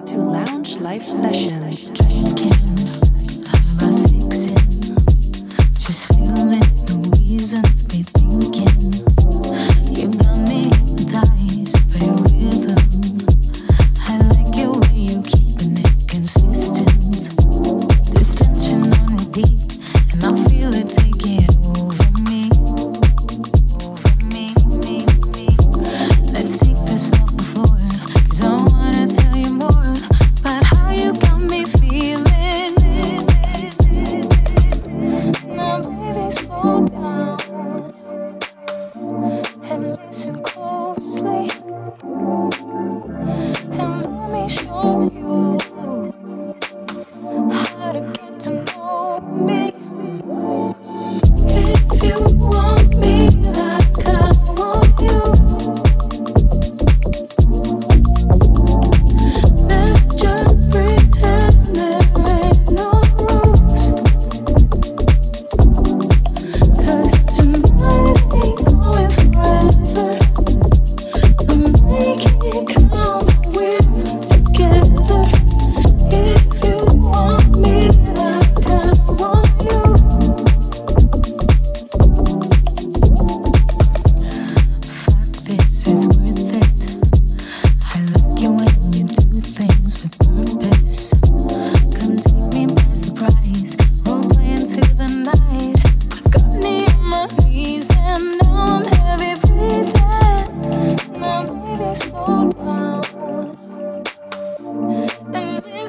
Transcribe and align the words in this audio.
To 0.00 0.16
Lounge 0.16 0.80
Life 0.80 1.06
Sessions. 1.06 3.01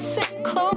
sit 0.03 0.43
close. 0.43 0.72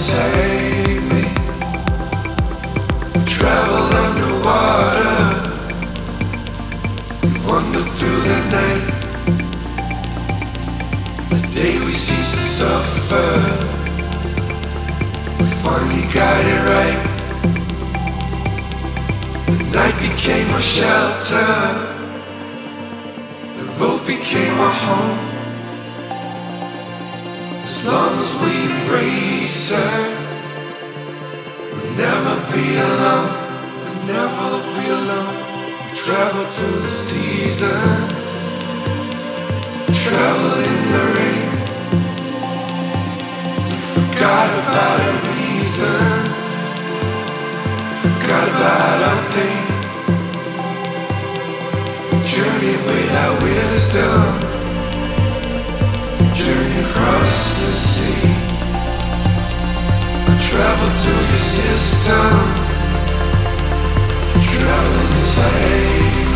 save 0.00 1.02
me. 1.12 1.24
Travel 3.26 3.82
wander 7.46 7.84
through 7.96 8.20
the 8.30 8.40
night. 8.58 8.86
The 11.32 11.40
day 11.52 11.74
we 11.84 11.92
to 12.36 12.40
suffer, 12.58 13.30
we 15.38 15.46
finally 15.64 16.06
got 16.14 16.42
it 16.54 16.60
right. 16.74 17.00
The 19.52 19.58
night 19.76 19.96
became 20.08 20.48
our 20.56 20.64
shelter, 20.76 21.52
the 23.58 23.66
road 23.78 24.06
became 24.06 24.54
our 24.58 24.72
home. 24.72 25.29
As 27.80 27.86
long 27.86 28.18
as 28.18 28.34
we 28.42 28.52
embrace 28.70 29.54
sir. 29.72 29.92
we'll 31.72 31.92
never 31.96 32.34
be 32.52 32.76
alone. 32.76 33.32
We'll 33.80 34.00
never 34.04 34.48
be 34.76 34.84
alone. 35.00 35.36
We 35.88 35.96
travel 35.96 36.44
through 36.56 36.80
the 36.84 36.90
seasons, 36.90 38.24
travel 40.04 40.52
in 40.70 40.80
the 40.92 41.04
rain. 41.16 41.48
We 43.70 43.76
forgot 43.96 44.48
about 44.60 44.98
our 45.08 45.16
reasons, 45.40 46.32
we 47.88 47.96
forgot 48.04 48.46
about 48.56 48.98
our 49.08 49.22
pain. 49.32 49.66
We 52.12 52.18
journey 52.28 52.76
with 52.86 53.10
our 53.24 53.34
wisdom 53.42 54.49
journey 56.44 56.80
across 56.80 57.60
the 57.60 57.72
sea. 57.72 58.32
I 60.26 60.34
travel 60.48 60.90
through 61.00 61.24
your 61.32 61.44
system. 61.58 62.32
Travel 64.52 65.00
inside. 65.04 66.29